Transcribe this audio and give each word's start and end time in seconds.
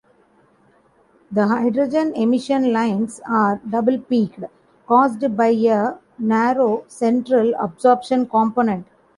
The 1.31 1.45
hydrogen 1.45 2.15
emission 2.15 2.73
lines 2.73 3.21
are 3.29 3.61
double-peaked, 3.69 4.45
caused 4.87 5.37
by 5.37 5.49
a 5.53 5.97
narrow 6.17 6.85
central 6.87 7.53
absorption 7.53 8.27
component. 8.27 8.87